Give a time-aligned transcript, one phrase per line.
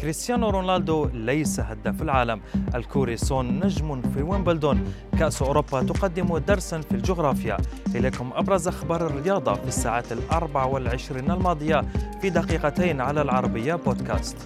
[0.00, 2.40] كريستيانو رونالدو ليس هداف العالم.
[2.74, 4.92] الكوري سون نجم في ويمبلدون.
[5.18, 7.56] كأس أوروبا تقدم درسا في الجغرافيا.
[7.94, 11.84] إليكم أبرز أخبار الرياضة في الساعات الأربع والعشرين الماضية
[12.20, 14.36] في دقيقتين على العربية بودكاست.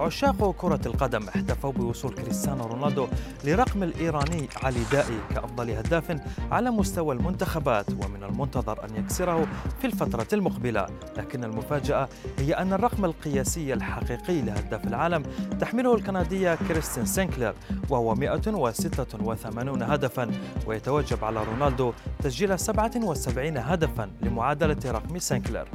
[0.00, 3.08] عشاق كرة القدم احتفوا بوصول كريستيانو رونالدو
[3.44, 9.46] لرقم الإيراني علي دائي كأفضل هداف على مستوى المنتخبات ومن المنتظر أن يكسره
[9.80, 10.86] في الفترة المقبلة.
[11.16, 15.22] لكن المفاجأة هي أن الرقم القياسي الحقيقي لهداف العالم
[15.60, 17.54] تحمله الكندية كريستين سينكلير
[17.88, 20.30] وهو 186 هدفا
[20.66, 21.92] ويتوجب على رونالدو
[22.22, 25.68] تسجيل 77 هدفا لمعادلة رقم سينكلير.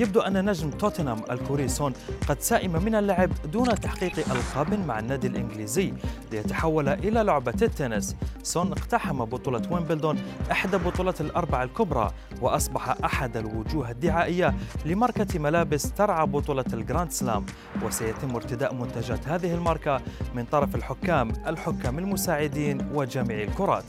[0.00, 1.92] يبدو أن نجم توتنهام الكوري سون
[2.28, 5.92] قد سئم من اللعب دون تحقيق ألقاب مع النادي الإنجليزي
[6.32, 8.16] ليتحول إلى لعبة التنس.
[8.42, 10.18] سون اقتحم بطولة ويمبلدون
[10.50, 12.10] إحدى بطولات الأربع الكبرى
[12.40, 17.46] وأصبح أحد الوجوه الدعائية لماركة ملابس ترعى بطولة الجراند سلام.
[17.82, 20.00] وسيتم ارتداء منتجات هذه الماركة
[20.34, 23.84] من طرف الحكام الحكام المساعدين وجامعي الكرات.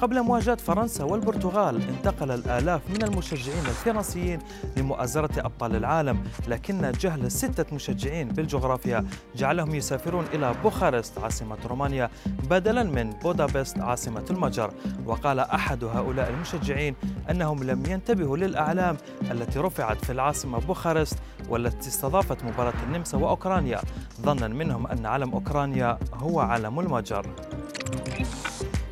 [0.00, 4.38] قبل مواجهة فرنسا والبرتغال انتقل الآلاف من المشجعين الفرنسيين
[4.76, 9.06] لمؤازرة أبطال العالم لكن جهل ستة مشجعين بالجغرافيا
[9.36, 12.10] جعلهم يسافرون إلى بوخارست عاصمة رومانيا
[12.50, 14.70] بدلا من بودابست عاصمة المجر.
[15.06, 16.94] وقال أحد هؤلاء المشجعين
[17.30, 18.96] أنهم لم ينتبهوا للأعلام
[19.30, 23.80] التي رفعت في العاصمة بوخارست والتي استضافت مباراة النمسا وأوكرانيا.
[24.22, 27.26] ظنا منهم أن علم أوكرانيا هو علم المجر.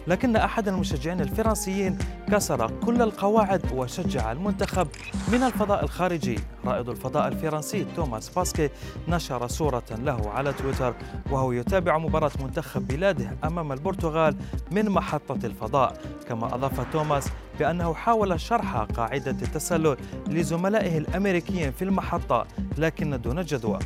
[0.09, 1.98] لكن أحد المشجعين الفرنسيين
[2.33, 4.89] كسر كل القواعد وشجع المنتخب
[5.33, 6.39] من الفضاء الخارجي.
[6.64, 8.70] رائد الفضاء الفرنسي توماس باسكي
[9.09, 10.95] نشر صورة له على تويتر
[11.31, 14.36] وهو يتابع مباراة منتخب بلاده أمام البرتغال
[14.70, 16.01] من محطة الفضاء.
[16.29, 19.97] كما أضاف توماس بأنه حاول شرح قاعدة التسلل
[20.29, 22.47] لزملائه الأمريكيين في المحطة
[22.79, 23.79] لكن دون جدوى.